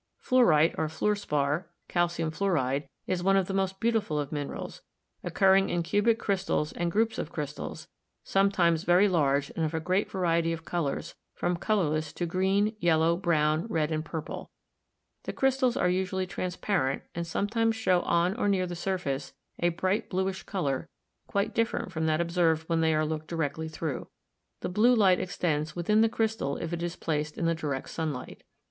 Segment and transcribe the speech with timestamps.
[0.19, 4.81] Fluorite, or Fluor Spar, Calcium Fluoride, is one of the most beautiful of minerals,
[5.23, 7.87] occurring in cubic crystals and groups of crystals,
[8.23, 13.15] sometimes very large and of a great variety of colors, from colorless to green, yellow,
[13.15, 14.49] brown, red and purple.
[15.25, 20.09] The crystals are usually transparent, and sometimes show on or near the surface a bright
[20.09, 20.89] bluish color
[21.27, 24.07] quite different from that observed when they are looked directly through.
[24.61, 28.41] The blue light extends within the crystal if it is placed in the direct sunlight.